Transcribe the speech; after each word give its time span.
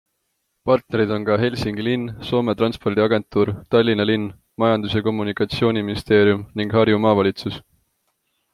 Partnerid 0.67 1.11
on 1.17 1.25
ka 1.27 1.35
Helsingi 1.41 1.83
linn, 1.87 2.05
Soome 2.29 2.55
Transpordiagentuur, 2.61 3.47
Tallinna 3.75 4.07
linn, 4.11 4.25
Majandus- 4.63 4.97
ja 4.99 5.05
Kommunikatsiooniministeerium 5.11 6.41
ning 6.63 6.77
Harju 6.79 6.97
Maavalitsus. 7.05 7.65